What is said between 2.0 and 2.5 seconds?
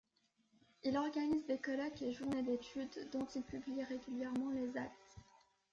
et journées